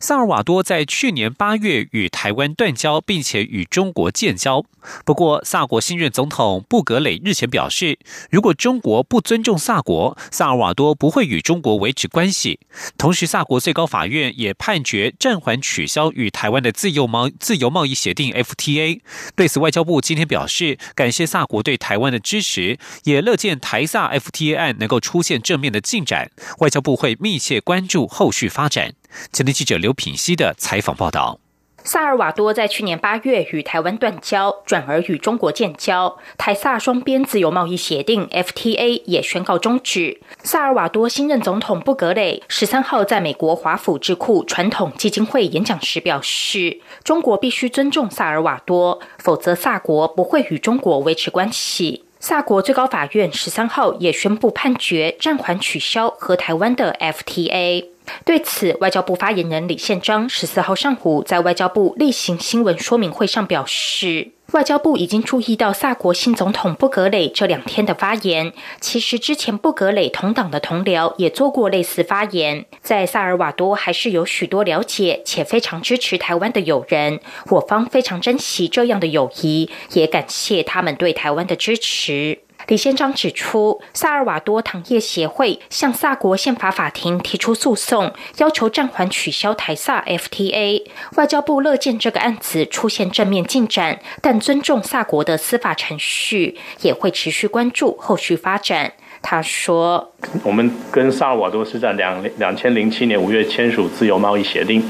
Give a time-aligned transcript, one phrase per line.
[0.00, 4.64] 萨尔瓦多在去年八月与台湾断交，并且与中国建交。
[5.04, 7.98] 不过，萨国新任总统布格雷日前表示，
[8.30, 12.60] 如果中国不尊重萨国，萨尔瓦多不会与中国维持关系。
[12.96, 19.00] 同时，萨国最高法院也判决暂缓取消与台湾的自由贸自由贸易协定 FTA。
[19.34, 26.30] 对此，外交部今天表示，感谢萨国对台湾的支持，也乐见台萨 FTA 案能够出现正面的进展。
[26.58, 28.94] 外交部会密切关注后续发展。
[29.32, 31.38] 前天记者刘品熙的采访报道：
[31.84, 40.20] 萨尔瓦多在去年八月与台湾断交，转而与中国建交，台萨双边自由贸易协定 FTA 也宣告终止。
[40.42, 52.02] 萨尔瓦多新任总统布格雷十三号在美国华府智库传统基金会演讲时表示，中国必须尊重萨尔瓦多，否则萨国不会与中国维持关系。
[52.18, 57.84] 萨国最高法院十三号也宣布判决暂缓取消和台湾的 FTA。
[58.24, 68.52] 对此，外交部发言人李宪章十四号上午在外交部例行新闻说明会上表示，外交部已经注意到萨国新总统布格雷这两天的发言。
[68.80, 82.40] 其实之前布格雷同党的同僚也做过类似发言，在萨尔瓦多还是有许多了解且非常支持台湾的友人，我方非常珍惜这样的友谊，也感谢他们对台湾的支持。
[82.68, 90.82] 李先章指出，萨尔瓦多糖业协会向萨国宪法法庭提出诉讼，要求暂缓取消台萨 FTA。
[91.14, 98.94] 外交部乐见这个案子出现正面进展，但尊重萨国的司法程序，也会持续关注后续发展。
[99.22, 104.82] 他说：“我们跟萨尔瓦多是在两两千零七年五月签署自由贸易协定，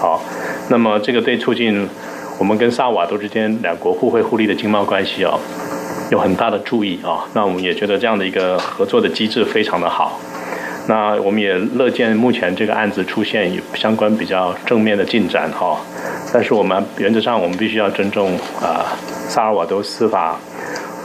[0.00, 0.20] 好，
[0.68, 1.88] 那么这个对促进
[2.40, 5.38] 我们跟萨尔瓦多之间两国互惠互利的经贸关系哦。”
[6.10, 10.20] 有很大的注意啊，那我们也觉得这样的一个合作的机制非常的好，
[10.88, 15.80] 那我们也乐见目前这个案子出现有相关比较正面的进展哈，
[16.32, 18.98] 但是我们原则上我们必须要尊重啊
[19.28, 20.36] 萨尔瓦多司法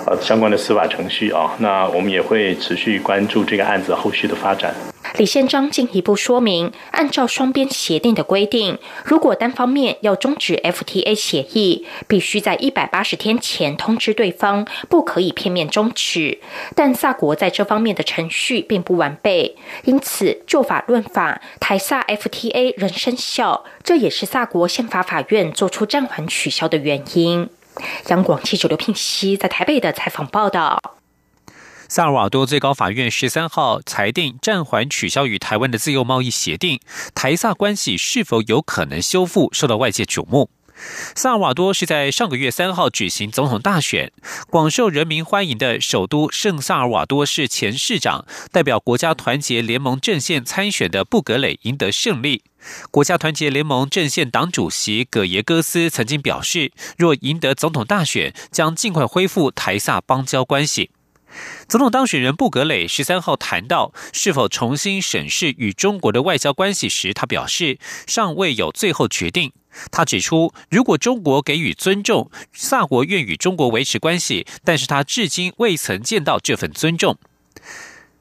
[0.08, 4.74] 呃相关的司法程序啊，那我们也会持续关注这个案子后续的发展。
[5.18, 16.40] 李宪章进一步说明，按照双边协定的规定，如果单方面要终止 FTA 协议，必须在一百八十天前通知对方，不可以片面终止。
[16.76, 19.56] 但萨国在这方面的程序并不完备，
[19.86, 23.64] 因此就法论法，台萨 FTA 仍生效。
[23.84, 27.50] 这也是萨国宪法法院做出暂缓取消的原因。
[28.08, 30.98] 央广记者刘聘熙在台北的采访报道。
[31.88, 36.80] 萨尔瓦多最高法院十三号裁定暂缓取消与台湾的自由贸易协定，
[37.14, 40.50] 台萨关系是否有可能修复，受到外界瞩目。
[41.16, 44.12] 萨尔瓦多是在上个月三号举行总统大选，
[44.50, 52.44] 广受人民欢迎的首都圣萨尔瓦多市前市长，代表国家团结联盟阵线参选的布格雷赢得胜利。
[52.92, 60.90] 国家团结联盟阵线党主席葛耶戈斯曾经表示，若赢得总统大选，将尽快恢复台萨邦交关系。
[61.68, 69.52] 总统当选人布格磊十三号谈到是否重新审视与中国的外交关系时，他表示尚未有最后决定。
[69.92, 77.18] 他指出，如果中国给予尊重，萨国愿与中国维持关系，但是他至今未曾见到这份尊重。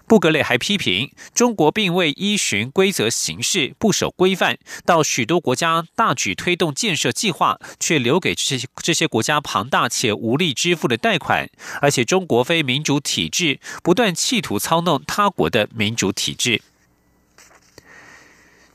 [0.07, 11.49] 布格雷还批评中国并未依循规则行事，不守规范，到许多国家大举推动建设计划，却留给这些这些国家庞大且无力支付的贷款，
[11.81, 16.63] 而且中国非民主体制不断企图操弄他国的民主体制。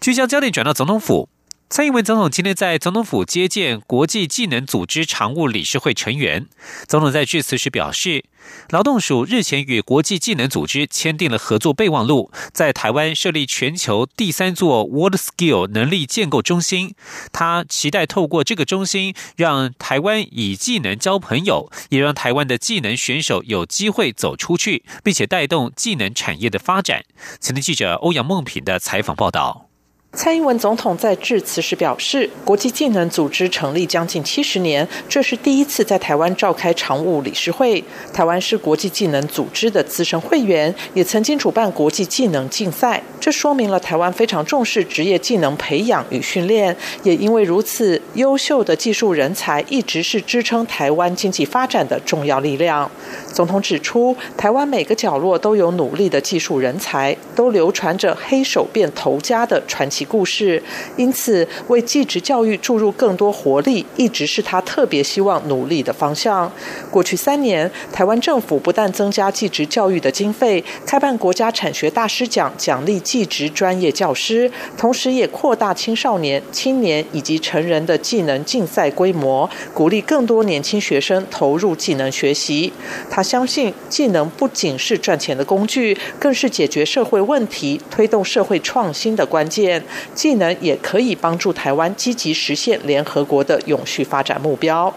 [0.02, 1.30] 聚焦焦点转到总统府。
[1.72, 6.48] 蔡英文总统今天在总统府接见国际技能组织常务理事会成员。
[6.88, 8.26] 总统在致辞时表示，
[8.72, 16.96] 劳动署日前与国际技能组织签订了合作备忘录，在台湾设立全球第三座 World Skill 能力建构中心。
[17.32, 27.04] 他期待透过这个中心，让台湾以技能交朋友，也让台湾的技能选手有机会走出去，并且带动技能产业的发展。
[27.40, 29.69] 前天记者欧阳梦平的采访报道。
[30.12, 37.82] 蔡英文总统在致辞时表示，国际技能组织成立将近七十年，这是第一次在台湾召开常务理事会。
[38.12, 46.76] 台湾是国际技能组织的资深会员，也曾经主办国际技能竞赛，这说明了台湾非常重视职业技能培养与训练。
[47.04, 52.90] 也因为如此，优秀的技术人才一直是支撑台湾经济发展的重要力量。
[53.34, 60.62] 总统指出，台湾每个角落都有努力的技术人才，都流传着黑手变头家的传奇故事。
[60.98, 66.52] 因此，为技职教育注入更多活力，一直是他特别希望努力的方向。
[66.90, 82.72] 过去三年，台湾政府不但增加技职教育的经费，开办国家产学大师奖，奖励技职专业教师，同时也扩大青少年、青年以及成人的技能竞赛规模，鼓励更多年轻学生投入技能学习。
[83.10, 89.84] 他相信，技能不仅是赚钱的工具，更是解决社会问题、推动社会创新的关键。
[90.14, 94.94] 技能也可以帮助台湾积极实现联合国的永续发展目标。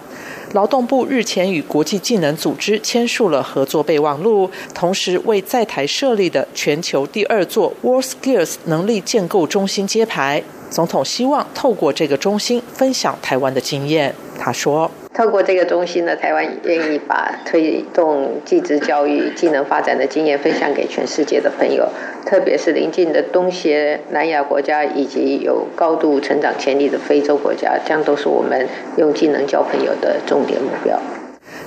[0.52, 10.42] 劳动部日前与国际技能组织签署了合作备忘录，同时为在台设立的全球第二座 World Skills 能力建构中心揭牌。
[10.70, 14.14] 总统希望透过这个中心分享台湾的经验。
[14.38, 14.90] 他说。
[15.14, 21.86] 透过这个中心呢，台湾愿意把推动技职教育、技能发展的经验分享给全世界的朋友，
[22.24, 28.66] 特别是邻近的东协、南亚国家以及有高度成长潜力的非洲国家，将都是我们
[28.96, 30.98] 用技能交朋友的重点目标。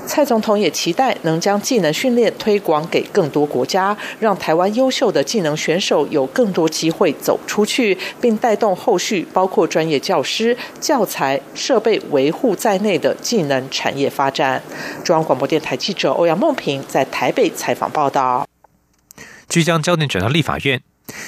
[0.08, 14.62] 蔡总统也期待能将技能训练推广给更多国家，让台湾优秀的技能选手有更多机会走出去，并带动后续包括专业教师、教材、设备维护在内的技能产业发展。
[15.04, 18.48] 中央广播电台记者欧阳梦平在台北采访报道。
[19.48, 20.82] 即将焦点转到立法院。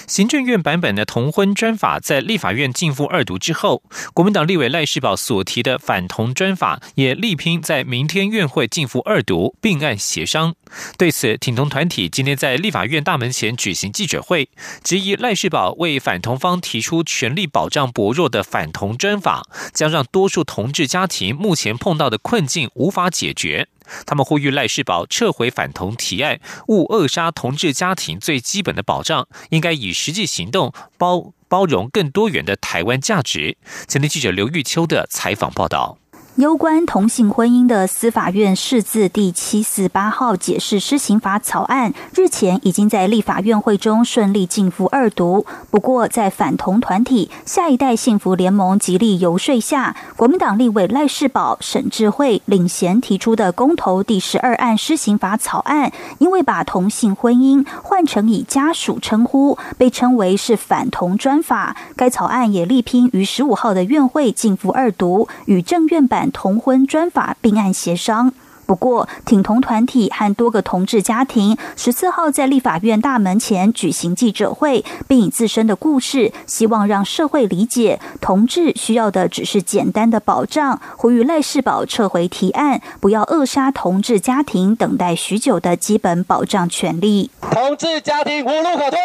[0.07, 3.83] 行政院版本的同婚专法在立法院进赴二读之后，
[4.13, 10.55] 国民党立委赖世宝所提的反同专法也力拼在明天院会进赴二读并案协商。
[10.97, 14.49] 对此，挺同团体今天在立法院大门前举行记者会，
[14.81, 19.43] 质疑赖世宝为反同方提出权力保障薄弱的反同专法，
[19.73, 23.67] 将让多数同志家庭目前碰到的困境无法解决。
[24.05, 33.57] 他们呼吁赖世宝撤回反同提案，勿扼杀同志家庭最基本的保障，应该以实际行动包包容更多元的台湾价值。
[33.87, 35.97] 前天记者刘玉秋的采访报道。
[36.37, 45.47] 攸关同性婚姻的司法院释字第七四八号解释施行法草案，日前已经在立法院会中顺利进赴二读。
[45.71, 61.75] 不过，在反同团体下一代幸福联盟极力游说下，国民党立委赖世宝、沈智慧领衔提出的公投第十二案施行法草案，因为把同性婚姻换成以家属称呼，被称为是反同专法。
[61.95, 66.26] 该草案也力拼于十五号的院会进赴二读，与政院版。
[66.31, 68.31] 同婚专法并案协商，
[68.65, 87.31] 不过挺同团体和多个同志家庭十四号在立法院大门前举行记者会，并以自身的故事，希望让社会理解同志需要的只是简单的保障，呼吁赖世宝撤回提案，不要扼杀同志家庭等待许久的基本保障权利。
[87.39, 88.99] 同志家庭无路可退，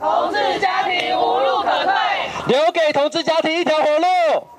[0.00, 1.92] 同志家庭无路可退，
[2.46, 4.06] 留给同志家庭一条活路，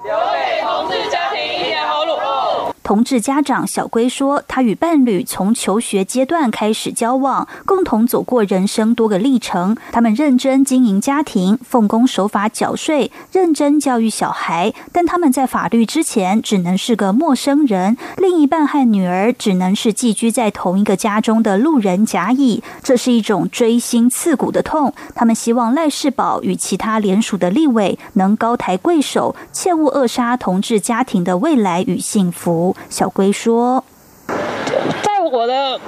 [0.03, 2.70] 留给同志家庭一条活路。
[2.83, 9.78] 同志家长小龟说：“他与伴侣从求学阶段开始交往，共同走过人生多个历程。
[9.92, 14.74] 他们认真经营家庭，奉公守法缴税，认真教育小孩。
[14.92, 22.63] 但他们在法律之前只能是个陌生人，另一半和女儿只能是寄居在同一个家中的路人甲乙。
[22.81, 24.94] 这是一种锥心刺骨的痛。
[25.13, 33.84] 他们希望赖世宝与其他联署的立委能高抬贵手，切勿扼杀同志家庭的未来与幸福。”小龟说
[34.28, 35.80] ：“在我的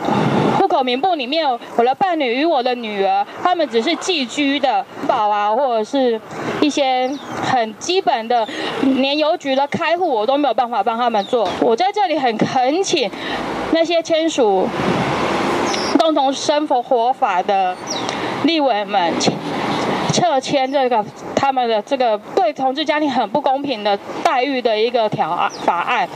[0.58, 6.20] 户口名簿里面，我的伴侣与我的女儿，他们只是寄居的宝啊，或者是
[6.62, 7.10] 一些
[7.42, 8.48] 很基本的
[8.82, 11.50] 连邮局的开户，我都没有办法帮他们做。
[11.60, 13.10] 我在这里很恳请
[13.72, 14.68] 那些签署
[16.00, 17.75] 共同生活活法的
[18.44, 19.13] 立委们，
[20.13, 21.04] 撤签这个
[21.36, 26.08] 他们的这个对同志家庭很不公平的待遇的一个条法案。”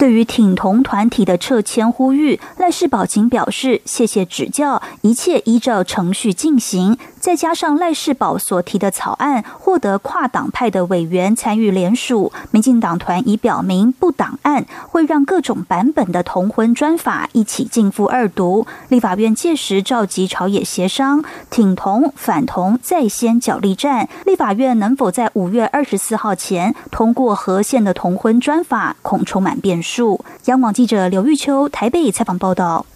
[0.00, 6.96] 对于挺同团体的撤签呼吁，赖世宝仅表示谢谢指教，一切依照程序进行。
[7.20, 18.66] 再加上赖世宝所提的草案获得跨党派的委员参与联署，民进党团已表明不党案，会让各种版本的同婚专法一起进赴二读。
[18.88, 24.08] 立法院届时召集朝野协商，挺同反同在先角力战。
[24.24, 30.24] 立法院能否在五月二十四号前通过和县的同婚专法，恐充满变数。
[30.46, 32.86] 央网记者刘玉秋台北采访报道。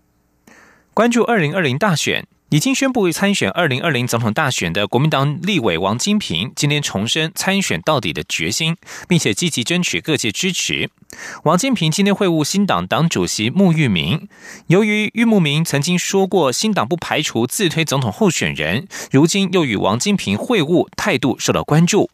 [0.95, 2.27] 关注二零二零大选。
[2.55, 8.77] 已经宣布参选二零二零总统大选的国民党立委王金平，今天重申参选到底的决心，
[9.09, 10.89] 并且积极争取各界支持。
[11.43, 14.29] 王金平今天会晤新党党主席穆玉明，
[14.69, 22.09] 由于玉慕明曾经说过新党不排除自推总统候选人，如今又与王金平会晤，态度受到关注。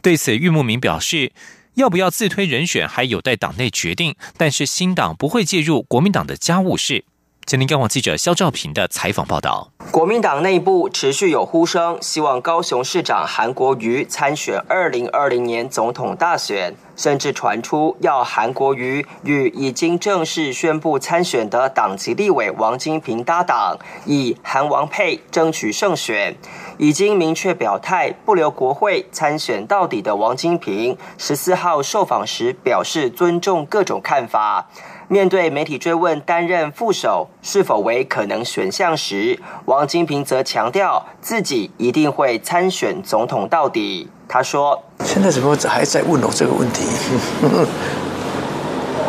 [0.00, 1.32] 对此，玉慕明表示，
[1.74, 7.04] 要不要自推人选还有待党内决定，但是新党不会介入国民党的家务事。
[7.52, 26.34] 前天，央广记者肖兆平的采访报道：国民党内部持续有呼声，希望高雄市长韩国瑜参选二零二零年总统大选，甚至传出要韩国瑜与已经正式宣布参选的党籍立委王金平搭档，以韩王配争取胜选。
[26.78, 34.70] 已经明确表态不留国会参选到底的王金平，十四号受访时表示尊重各种看法。
[35.12, 44.08] 面对媒体追问担任副手是否为可能选项时，王金平则强调自己一定会参选总统到底。
[44.26, 46.86] 他说：“现在怎么还在问我这个问题？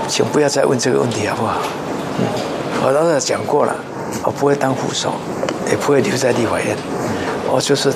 [0.10, 1.62] 请不要再问这个问题好不好？
[2.86, 3.74] 我刚才讲过了，
[4.26, 5.14] 我不会当副手，
[5.72, 6.76] 也不会留在立法院，
[7.50, 7.94] 我就是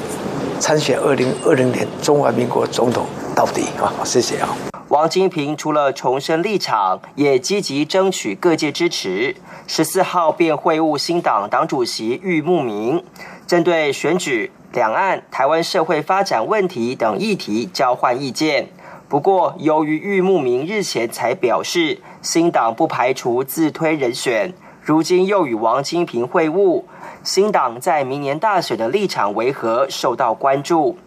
[0.62, 3.92] 参选二零二零年中华民国总统到底啊！
[4.06, 4.48] 谢谢啊。”
[4.90, 9.36] 王金平除了重申立场，也积极争取各界支持。
[9.68, 13.04] 十四号便会晤新党党主席玉慕明，
[13.46, 18.70] 针对选举、两岸、台湾社会发展问题等议题交换意见。
[19.10, 26.86] 不过，由于玉慕明日前才表示新党不排除自推人选，如今又与王金平会晤，
[27.24, 30.98] 新党在明年大选的立场为何受到关注？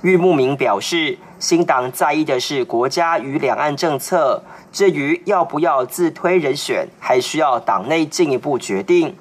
[0.00, 1.18] 玉慕明表示。
[1.38, 9.14] 新党在意的是国家与两岸政策，至于要不要自推人选，还需要党内进一步决定。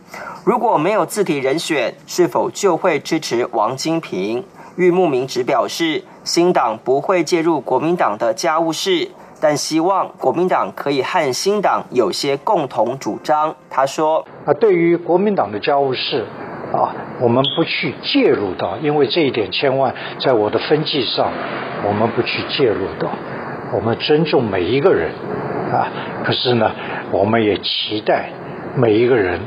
[0.45, 4.45] 如果没有自提人选，是否就会支持王金平？
[4.77, 13.55] 玉木明只表示，新党不会介入国民党的家务事，但希望国民党可以和新党有些共同主张。
[13.69, 16.25] 他说：“啊，对于国民党的家务事。”
[16.75, 21.32] 啊，我们不去介入到，因为这一点千万在我的分际上，
[21.88, 23.10] 我们不去介入到，
[23.74, 25.12] 我们尊重每一个人
[25.72, 25.88] 啊。
[26.24, 26.72] 可是呢，
[27.12, 28.29] 我们也期待
[28.75, 29.39] 每一个人。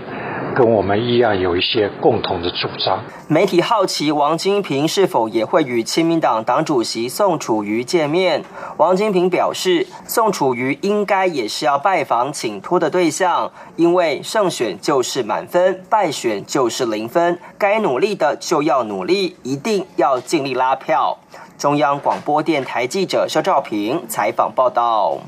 [0.54, 3.02] 跟我们一样有一些共同的主张。
[3.28, 8.44] 媒体好奇王金平是否也会与亲民党党主席宋楚瑜见面。
[8.76, 21.18] 王金平表示，宋楚瑜应该也是要拜访请托的对象，因为胜选就是满分，败选就是零分，该努力的就要努力，一定要尽力拉票。
[21.58, 25.18] 中央广播电台记者肖兆平采访报道。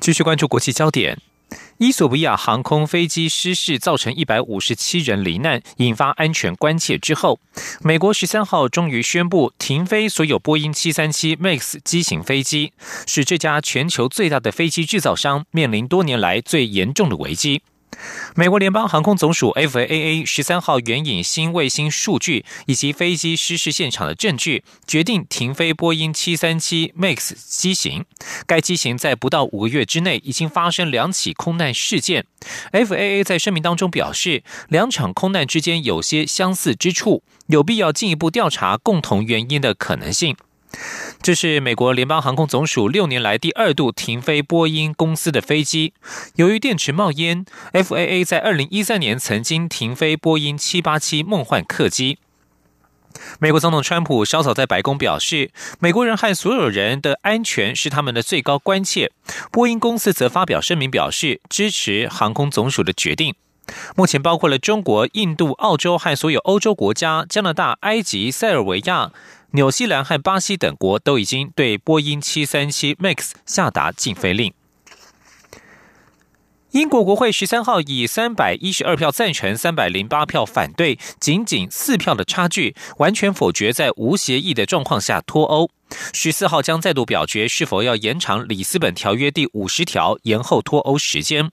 [0.00, 1.18] 继续关注国际焦点。
[1.78, 7.38] 伊索比亚航空飞机失事，造成一百五十七人罹难，引发安全关切之后，
[7.82, 12.72] 美国十三号终于宣布停飞所有波音七三七 MAX 机型飞机，
[13.06, 17.60] 使这家全球最大的飞机制造商面临多年来最严重的危机。
[18.34, 28.04] 美国联邦航空总署 （FAA） 十三号援引新卫星数据以及飞机失事现场的证据，决定停飞波音737 MAX 机型。
[28.46, 32.26] 该机型在不到五个月之内已经发生两起空难事件。
[32.72, 40.36] FAA 在声明当中表示，两场空难之间有些相似之处，有必要进一步调查共同原因的可能性。
[41.22, 45.94] 这是美国联邦航空总署六年来第二度停飞波音公司的飞机。
[46.36, 52.18] 由于电池冒烟，FAA 在二零一三年曾经停飞波音七八七梦幻客机。
[53.38, 59.10] 美国总统川普稍早在白宫表示，美国人和所有人的安全是他们的最高关切。
[59.50, 63.34] 波音公司则发表声明表示，支持航空总署的决定。
[63.96, 69.10] 目前包括了中国、印度、澳洲和所有欧洲国家、加拿大、埃及、塞尔维亚。
[69.52, 74.52] 纽西兰和巴西等国都已经对波音737 MAX 下达禁飞令。
[76.72, 85.70] 英国国会十三号以三百一十二票赞成、三百零八票反对，仅仅四票的差距，完全否决在无协议的状况下脱欧。
[86.12, 91.50] 十四号将再度表决是否要延长里斯本条约第五十条延后脱欧时间。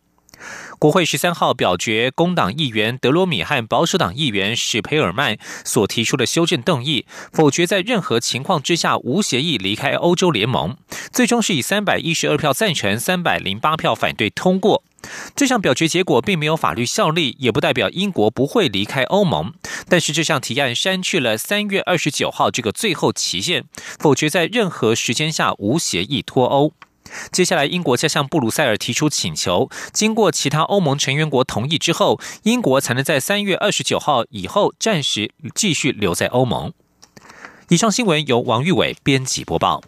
[0.84, 10.76] 国会十三号表决工党议员德罗米和保守党议员史培尔曼所提出的修正动议，否决在任何情况之下无协议离开欧洲联盟。
[11.10, 14.84] 最终是以三百一十二票赞成、三百零八票反对通过。
[15.34, 19.54] 这项表决结果并没有法律效力，也不代表英国不会离开欧盟。
[19.88, 23.64] 但是这项提案删去了三月二十九号这个最后期限，
[24.00, 26.74] 否决在任何时间下无协议脱欧。
[27.32, 36.74] 接下来，英国将向布鲁塞尔提出请求，经过其他欧盟成员国同意之后，英国才能在三月二十九号以后暂时继续留在欧盟。
[37.70, 39.82] 以上新闻由王玉伟编辑播报。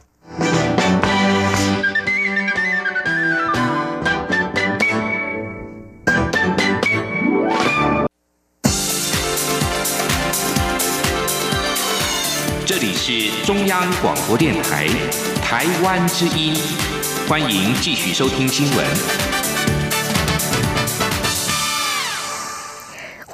[12.65, 14.87] 这里是中央广播电台
[15.43, 16.55] 台湾之音，
[17.27, 19.34] 欢迎继续收听新闻。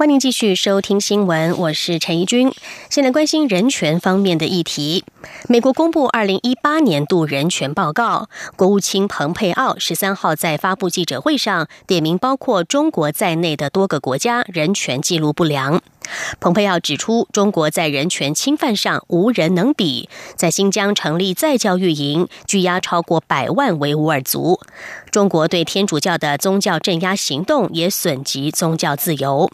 [0.01, 2.51] 欢迎继续收听新闻，我是陈怡君。
[2.89, 5.05] 现在关心人权方面的议题。
[5.47, 15.79] 美国公布二零一八年度人权报告，国务卿蓬佩奥十三号在发布记者会上点名包括中国在内的多个国家人权记录不良。
[16.39, 24.59] 蓬佩奥指出，中国在人权侵犯上无人能比，在新疆成立再教育营，拘押超过百万维吾尔族。
[25.11, 29.51] 中国对天主教的宗教镇压行动也损及宗教自由。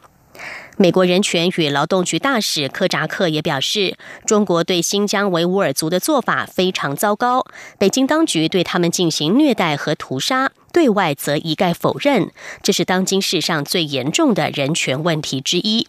[0.79, 7.43] 美国人权与劳动局大使科扎克也表示，中国对新疆维吾尔族的做法非常糟糕，
[7.79, 12.29] 北京当局对他们进行虐待和屠杀，对外则一概否认，
[12.61, 15.87] 这是当今世上最严重的人权问题之一。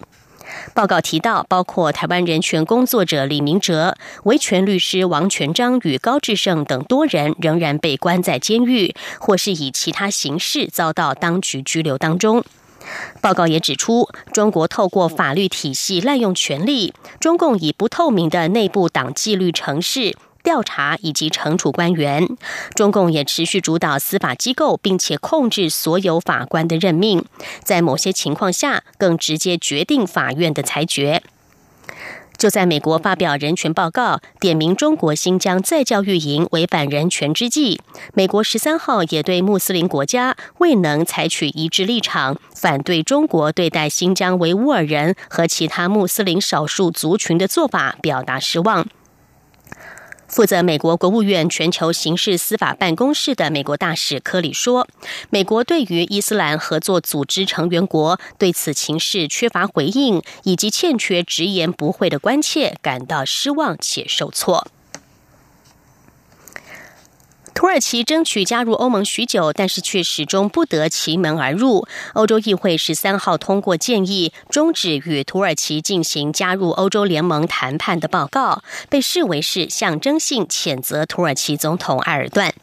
[0.73, 12.43] 报告提到，包括台湾人权工作者李明哲、维权律师王全章与高志胜等多人仍然被关在监狱，或是以其他形式遭到当局拘留当中。
[13.21, 22.27] 报告也指出，中国透过法律体系滥用权力，中共以不透明的内部党纪律程式调查以及惩处官员。
[22.75, 27.25] 中共也持续主导司法机构，并且控制所有法官的任命，
[27.63, 31.23] 在某些情况下更直接决定法院的裁决。
[32.39, 37.81] 就在美国发表人权报告，点名中国新疆再教育营违反人权之际，
[38.15, 48.87] 美国十三号也对穆斯林国家未能采取一致立场，反对中国对待新疆维吾尔人和其他穆斯林少数族群的做法表达失望。
[50.29, 54.87] 负责美国国务院全球刑事司法办公室的美国大使科里说
[55.31, 64.69] ：“美国对于伊斯兰合作组织成员国对此情势缺乏回应，以及欠缺直言不讳的关切，感到失望且受挫。”
[67.59, 71.89] 土耳其争取加入欧盟许久，但是却始终不得其门而入。
[72.13, 82.55] 欧洲议会十三号通过建议，终止与土耳其进行加入欧洲联盟谈判的报告，被视为是象征性谴责土耳其总统埃尔段。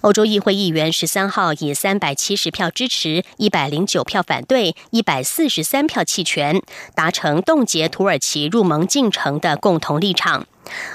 [0.00, 6.60] 欧洲议会议员十三号以三百七十票支持、一百零九票反对、一百四十三票弃权，
[6.96, 10.48] 达成冻结土耳其入盟进程的共同立场。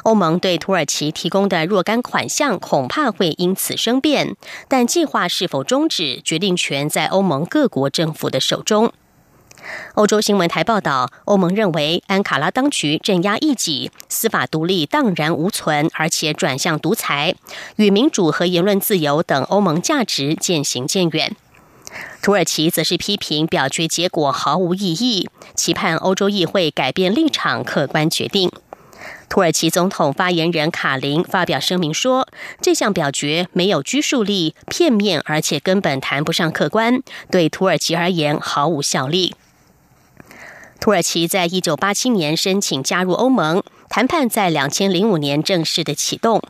[0.04, 4.36] 欧盟对土耳其提供的若干款项恐怕会因此生变，
[4.68, 8.92] 但计划是否终止，决定权在欧盟各国政府的手中。
[9.94, 17.36] 欧洲新闻台报道，欧盟认为安卡拉当局镇压异己，司法独立荡然无存，而且转向独裁，
[17.76, 21.36] 与民主和言论自由等欧盟价值渐行渐远。
[22.24, 28.52] 土耳其则是批评表决结果毫无意义，期盼欧洲议会改变立场，客观决定。
[29.32, 32.28] 土耳其总统发言人卡林发表声明说，
[32.60, 39.34] 这项表决没有拘束力、片面，而且根本谈不上客观，对土耳其而言毫无效力。
[40.82, 46.44] 土耳其在一九八七年申请加入欧盟，谈判在两千零五年正式的启动。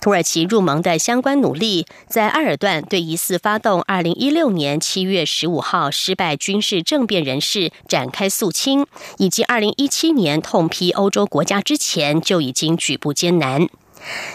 [0.00, 8.86] 土耳其入盟的相关努力，在埃尔段对疑似发动二零一六年七月十五号失败军事政变人士展开肃清，
[9.18, 13.68] 以及二零一七年痛批欧洲国家之前，就已经举步艰难。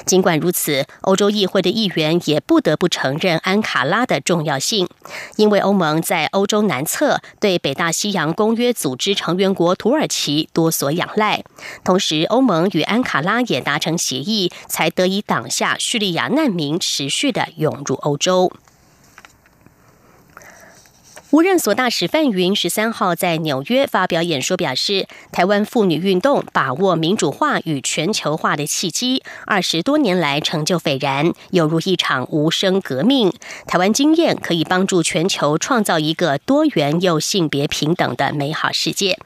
[0.06, 4.88] 尽管如此，欧洲议会的议员也不得不承认安卡拉的重要性，
[5.38, 11.44] 因为欧盟在欧洲南侧对北大西洋公约组织成员国土耳其多所仰赖。
[11.84, 18.52] 同时，欧盟与安卡拉也达成协议，才得以挡下叙利亚难民持续的涌入欧洲。
[21.34, 33.34] 无任所大使范云十三号在纽约发表演说，表示台湾妇女运动把握民主化与全球化的契机，二十多年来成就斐然，犹如一场无声革命。
[33.65, 39.17] 台湾经验可以帮助全球创造一个多元又性别平等的美好世界。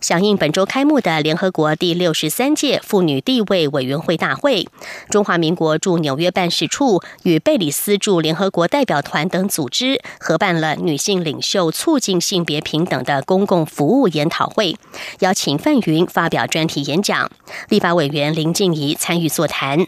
[0.00, 4.66] 响应本周开幕的联合国第六十三届妇女地位委员会大会，
[5.10, 14.76] 中华民国驻纽约办事处与贝里斯驻联合国代表团等组织合办了女性领袖促进性别平等的公共服务研讨会，
[15.20, 17.30] 邀请范云发表专题演讲，
[17.68, 19.86] 立法委员林静怡参与座谈。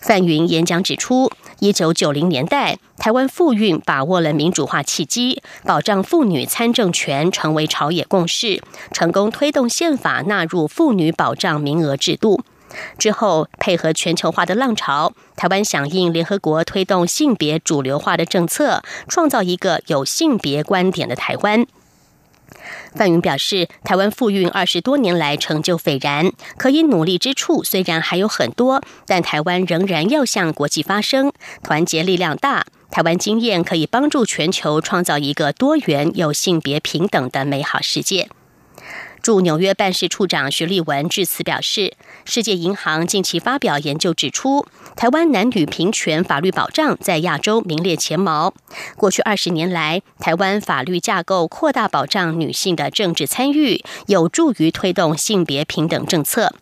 [0.00, 8.62] 范云演讲指出，一九九零年代，台湾妇运把握了民主化契机，保障妇女参政权成为朝野共识，
[8.92, 12.40] 成功推动宪法纳入妇女保障名额制度。
[12.98, 21.66] 之后，配合全球化的浪潮，台湾响应联合国推动性别主流化的政策，创造一个有性别观点的台湾。
[22.94, 31.32] 范云表示，台湾妇运二十多年来成就斐然，可以努力之处虽然还有很多，但台湾仍然要向国际发声，
[31.62, 32.66] 团结力量大。
[32.90, 38.30] 台湾经验可以帮助全球创造一个多元又性别平等的美好世界。
[39.22, 48.54] 驻纽约办事处长徐立文致辞表示，世界银行近期发表研究指出，台湾男女平权法律保障在亚洲名列前茅。
[48.96, 56.54] 过去二十年来，台湾法律架构扩大保障女性的政治参与，有助于推动性别平等政策。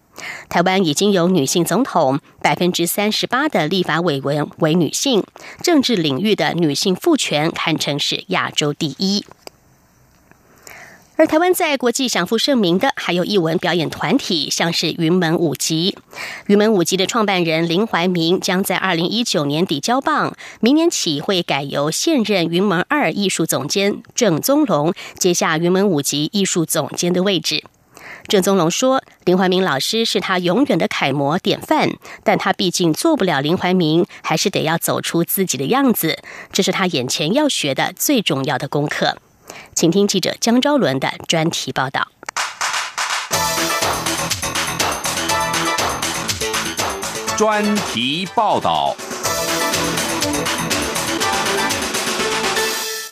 [0.48, 5.22] 台湾已经有女性总统，百分之三十八的立法委员为女性，
[5.62, 9.26] 政治领域的女性赋权堪称是亚洲第一。
[11.18, 15.96] 而台湾在国际享负盛名的，还有艺文表演团体，像是云门舞集。
[16.46, 27.64] 云门舞集的创办人林怀民将在二零一九年底交棒，明年起会改由现任云门二艺术总监郑宗龙接下云门舞集艺术总监的位置。
[28.28, 31.92] 郑宗龙说：“林怀民老师是他永远的楷模典范，
[32.24, 36.18] 但他毕竟做不了林怀民，还是得要走出自己的样子，
[36.52, 39.16] 这是他眼前要学的最重要的功课。”
[39.76, 42.08] 请听记者江昭伦的专题报道。
[47.36, 48.96] 专题报道。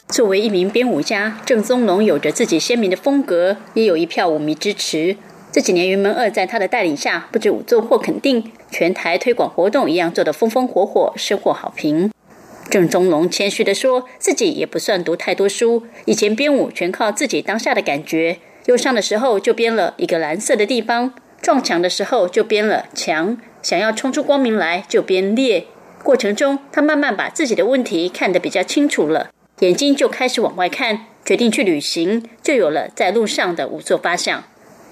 [0.09, 5.19] 作为一名编舞家，郑宗龙有着自己鲜明的风格，也有一票舞迷支持。
[5.53, 12.11] 这几年，云门二在他的带领下，不止舞作获肯定，全台推广活动一样做得风风火火，收获好评。
[12.75, 18.39] 郑宗龙谦虚地说：“自己也不算读太多书，以前编舞全靠自己当下的感觉。
[18.67, 25.67] 忧伤的时候就编了一个蓝色的地方，撞墙的时候就编了墙，想要冲出光明来就编裂。
[26.03, 34.43] 过程中，他慢慢把自己的问题看得比较清楚了，眼睛就开始往外看，决定去旅行，就有了在路上的五座八项。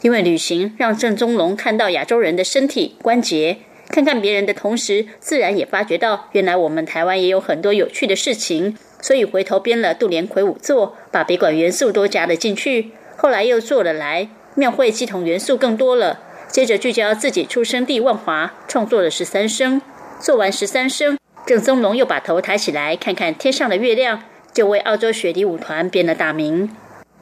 [0.03, 3.57] 因为旅行让郑宗龙看到亚洲人的身体关节。”
[3.93, 12.93] 看看别人的同时，自然也发觉到，原来我们台湾也有很多有趣的事情，所以回头编了杜连魁舞作，把北管元素都加了进去。
[13.19, 19.83] 后来又做了来庙会系统元素更多了，接着聚焦自己出生地万华，创作了十三声。
[20.19, 24.23] 做完十三声，郑宗龙又把头抬起来看看天上的月亮，
[24.55, 26.75] 就为澳洲雪梨舞团编了大名。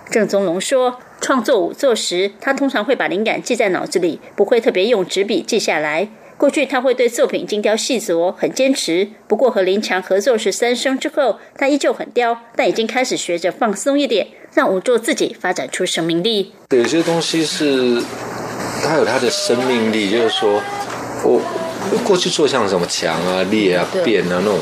[0.08, 6.08] 郑宗龙说，创作舞作时，他通常会把灵感记在脑子里，不会特别用纸笔记下来。
[6.40, 9.06] 过去他会对作品精雕细琢，很坚持。
[9.28, 16.54] 不过和林强合作是三生之后，他依旧很刁，但已经开始学着放松一点，让舞作自己发展出生命力。
[16.70, 18.02] 有些东西是
[18.82, 20.62] 它有它的生命力，就是说
[21.24, 21.42] 我
[22.04, 24.58] 过去做像什么墙啊、裂啊、变啊那种，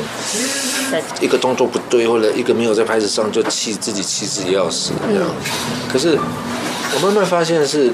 [1.21, 5.23] 一个动作不对或者一个没有在拍子上就气自己气自己要死这样。
[5.89, 6.19] 可是
[6.93, 7.89] 我慢慢发现是。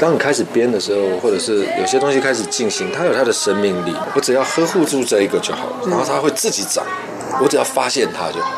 [0.00, 3.94] 当你开始编的时候，或者是有些东西开始进行，它有它的生命力。
[4.14, 6.82] 我只要呵护住这一个就好了，然后它会自己长。
[7.42, 8.50] 我只要发现它就好。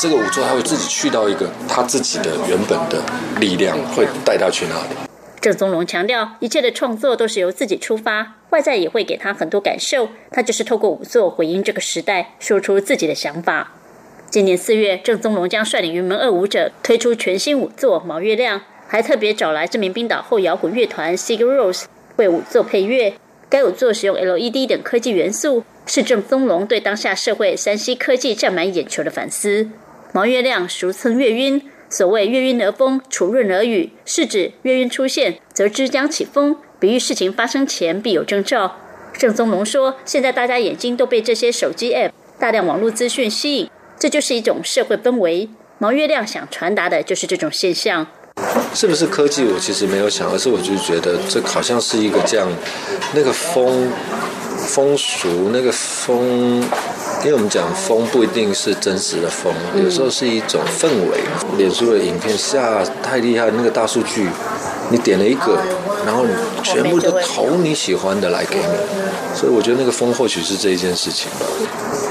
[0.00, 3.02] 这个舞座它会自己去到一个它自己的原本的
[3.38, 4.96] 力量，会带它去那里。
[5.38, 10.08] 郑宗龙强调，一切的创作都是由自己出发，外在也会给他很多感受。
[10.30, 13.72] 他就是透过舞座回应这个时代，说出自己的想法。
[14.30, 18.60] 今年四月，郑宗龙将率领云门二舞者推出全新舞作《毛月亮》。
[18.88, 21.84] 还特别找来知名冰岛后摇滚乐团 Sigur Rós
[22.16, 23.14] 为舞作配乐。
[23.48, 29.68] 该舞作使用 LED 等科技元素，是郑宗龙对当下社会山西科技占满眼球的反思。
[30.12, 38.76] 毛月亮俗称月晕，所谓月晕而风，楚润而雨，是指月晕出现则即将起风，比喻事情发生前必有征兆。
[39.16, 45.48] 郑宗龙说：“现在大家眼睛都被这些手机 App、大量网络资讯吸引，这就是一种社会氛围。
[45.78, 48.08] 毛月亮想传达的就是这种现象。”
[48.74, 49.42] 是不是科技？
[49.44, 52.46] 我其实没有想，而是我就觉得这好像是一个这样，
[53.14, 53.90] 那个风
[54.58, 56.60] 风俗，那个风，
[57.24, 59.50] 因为我们讲风不一定是真实的风，
[59.82, 61.20] 有时候是一种氛围。
[61.56, 64.28] 脸书的影片下太厉害，那个大数据，
[64.90, 65.58] 你点了一个，
[66.04, 66.26] 然后
[66.62, 71.46] 全部都投你喜欢的来给你，所以我觉得那个风或许是这一件事情吧。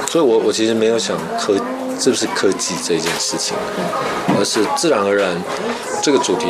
[0.10, 1.56] 所以我我其实没有想科。
[1.98, 3.56] 是不是科技这件事情，
[4.38, 5.34] 而是自然而然，
[6.06, 6.46] 这个主题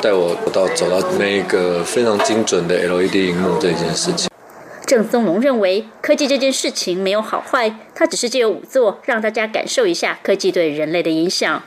[0.00, 4.30] 带我到走到那个非常精准的 LED 荧幕这件事情。
[4.86, 11.62] 郑松龙认为，科技这件事情没有好坏，它只是借由仵作让大家感受一下科技对人类的影响。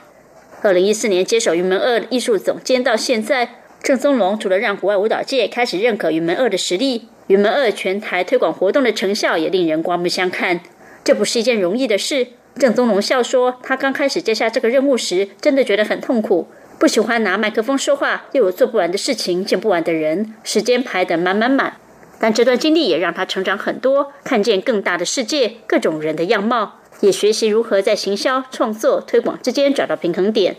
[0.62, 10.58] 二零一四年接手云门二艺术总监到现在，郑松龙除了让国外舞蹈界开始认可云门二的实力，云门二全台推广活动的成效也令人刮目相看。
[11.04, 12.26] 这不是一件容易的事。
[12.58, 16.48] 郑松龙笑说，他刚开始接下这个任务时，真的觉得很痛苦，
[16.78, 21.74] 不喜欢拿麦克风说话，又有做不完的事情，见不完的人，时间排得满满满。
[22.20, 26.74] 但这段经历也让他成长很多，看见更大的世界，各种人的样貌。
[27.00, 30.56] 也学习如何在行销、创作、推广之间找到平衡点。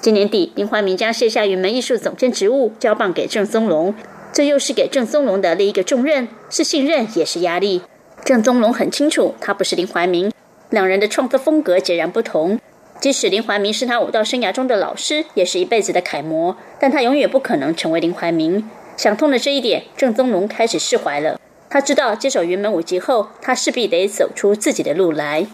[0.00, 3.94] 今年底，林怀民将卸下云门艺术总监职务，交棒给郑松龙。
[4.32, 7.82] 这又是给郑松龙的另一个重任，是信任也是压力。
[8.24, 10.30] 郑松龙很清楚，他不是林怀民，
[10.70, 12.58] 两人的创作风格截然不同。
[13.00, 18.68] 即使林怀民是他武道生涯中的老师，也是一辈子的楷模，但他永远不可能成为林怀民。
[18.96, 21.40] 想通了这一点，郑宗龙开始释怀了。
[21.70, 25.46] 他知道接手云门舞集后，他势必得走出自己的路来。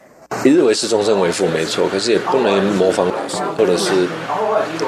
[0.44, 1.88] 一日为师，终身为父，没错。
[1.88, 4.06] 可是也不能模仿老师，或者是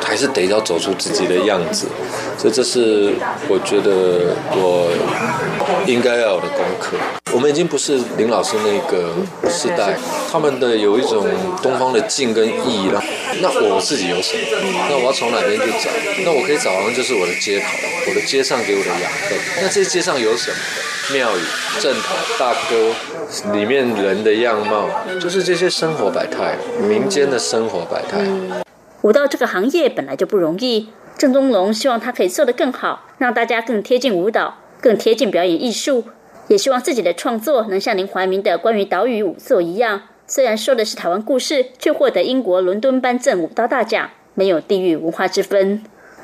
[0.03, 1.87] 还是得要走出自己的样子。
[2.37, 3.15] 所以这是
[3.49, 4.91] 我觉得我
[5.87, 6.97] 应该要有的功课。
[7.33, 9.13] 我们已经不是林老师那个
[9.51, 9.97] 时代，
[10.31, 11.27] 他们的有一种
[11.63, 13.03] 东方的静跟意了。
[13.41, 14.87] 那我自己有什么？
[14.89, 15.91] 那我要从哪边去找？
[16.25, 17.67] 那我可以找的就是我的街头，
[18.09, 19.39] 我的街上给我的养分。
[19.63, 20.57] 那这街上有什么？
[21.11, 21.41] 庙宇、
[21.81, 22.93] 正堂、大哥，
[23.53, 24.89] 里面人的样貌，
[25.21, 26.57] 就是这些生活百态，
[26.89, 28.25] 民间的生活百态。
[29.03, 36.05] 舞蹈这个行业本来就不容易，郑东龙希望他可以做得更好，让大家更贴近舞蹈，更贴近表演艺术，
[36.49, 45.83] 也希望自己的创作能像林怀民的关于岛屿舞作一样，虽然说的是台湾故事，却获得英国伦敦颁赠舞蹈大奖，没有地域文化之分。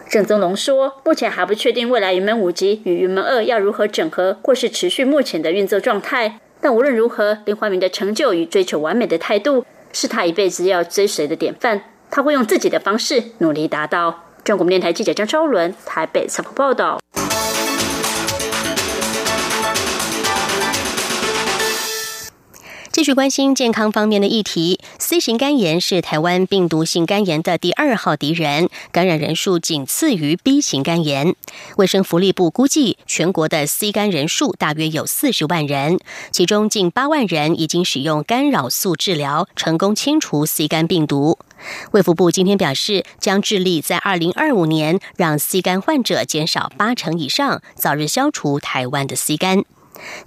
[0.08, 6.40] 郑宗龙说：“目前还不确定未来云门五集与云门二要如何整合，或是持续目前的运作状态。
[6.64, 11.82] 但无论如何，林怀民的成就与追求完美的态度，是他一辈子要追随的典范。
[12.10, 16.98] 他会用自己的方式努力达到。”中国电台记者张超伦台北采访报道。
[22.94, 31.34] 继续关心健康方面的议题，C 型肝炎是台湾病毒性肝炎的第二号敌人，感染人数仅次于 B 型肝炎。
[31.76, 35.98] 卫生福利部估计，全国的 C 肝人数大约有四十万人，
[36.30, 41.40] 其中近八万人已经使用干扰素治疗，成功清除 C 肝病毒。
[41.90, 49.64] 卫福部今天表示，将致力在二零二五年让 C 肝患者减少八成以上，早日消除台湾的 C 肝。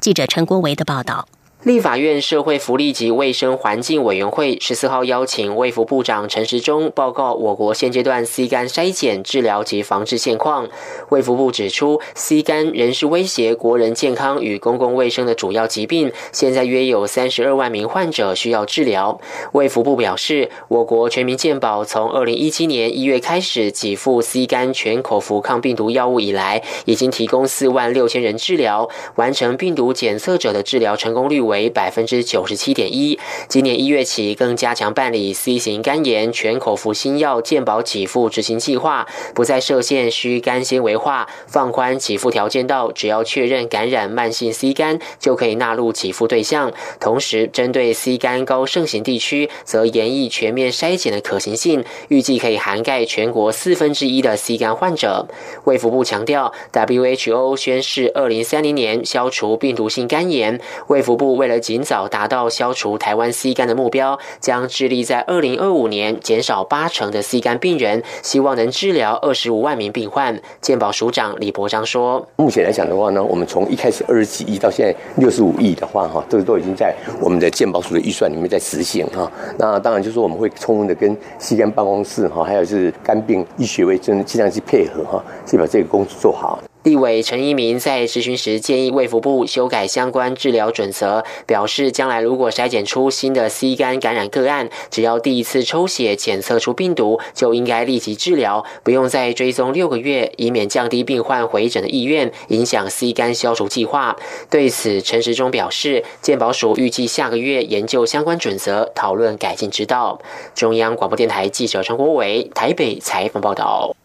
[0.02, 1.30] 记者陈国维的报道。
[1.68, 10.70] 立法院社会福利及卫生环境委员会十四号邀请卫福部长陈时中报告我国现阶段 C 肝筛检、治疗及防治现况。
[11.10, 19.20] 卫福部指出，C 肝仍是威胁国人健康与公共卫生的主要疾病，现在约有三十二万名患者需要治疗。
[19.52, 31.57] 卫福部表示，我国全民健保从二零一七年一月开始给付 C 肝全口服抗病毒药物以来，已经提供四万六千人治疗，完成病毒检测者的治疗成功率为。
[31.58, 33.18] 为百分之九十七点一。
[33.48, 46.72] 今年一月起，更加强办理 C 型肝炎全口服新药健保给付执行计划，不再设限需肝纤维化，放宽给付条件到只要确认感染慢性 C 肝就可以纳入给付对象。
[47.00, 55.28] 同时，针对 C 肝高盛行地区，则严议全面筛检的可行性，预计可以涵盖全国四分之一的 C 肝患者。
[55.64, 70.42] 卫福部强调，WHO 宣誓二零三零年消除病毒性肝炎，卫福部为了尽早达到消除台湾 C 肝的目标，将致力在二零二五年减少八成的 C 肝病人，希望能治疗二十五万名病患。
[70.60, 79.32] 健保署长李博章说：“目前来讲的话呢，我们从一开始二十几亿到现在六十五亿的话，哈，这个都已经在我们的健保署的预算里面在实行哈。
[79.60, 104.16] 那当然就是说我们会充分的跟 C 肝办公室哈，还有是肝病医学会真尽量去配合哈，去把这个工作做好。”立委陈一鸣在咨询时建议卫福部修改相关治疗准则，表示将来如果筛检出新的 C 肝感染个案，只要第一次抽血检测出病毒，就应该立即治疗，不用再追踪六个月，以免降低病患回诊的意愿，影响 C 肝消除计划。
[104.50, 110.22] 对此，陈时中表示，健保署预计下个月研究相关准则，讨论改进之道。
[110.56, 113.97] 中央广播电台记者陈国伟台北采访报道。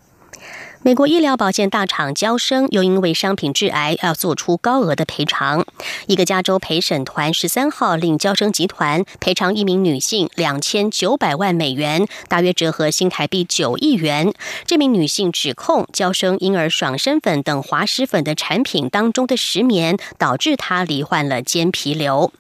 [0.85, 5.65] 美国医疗保健大厂交生又因为商品致癌要做出高额的赔偿。
[6.09, 14.35] 一个加州陪审团十三号令交生集团赔偿一名女性两千九百万美元，大约折合新台币九亿元。
[14.67, 22.33] 这名女性指控交生婴儿爽身粉等滑石粉的产品当中的石棉导致她罹患了间皮瘤。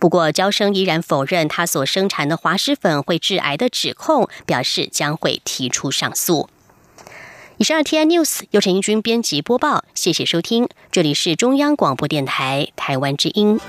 [0.00, 6.48] 不过，交生依然否认她所生产的滑石粉会致癌的指控，表示将会提出上诉。
[7.56, 13.60] 以上 T I News 由陈英军编辑播报，谢谢收听，这里是中央广播电台台湾之音。